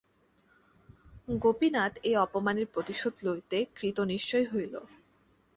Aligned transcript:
গোপীনাথ 1.41 1.93
এই 2.03 2.15
অপমানের 2.17 2.67
প্রতিশোধ 2.73 3.13
লইতে 3.25 3.57
কৃতনিশ্চয় 3.75 4.45
হইল। 4.51 4.73